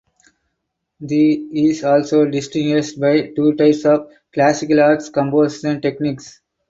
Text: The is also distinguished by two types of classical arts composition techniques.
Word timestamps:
The 0.99 1.33
is 1.51 1.83
also 1.83 2.25
distinguished 2.25 2.99
by 2.99 3.31
two 3.35 3.53
types 3.53 3.85
of 3.85 4.09
classical 4.33 4.81
arts 4.81 5.09
composition 5.11 5.79
techniques. 5.79 6.41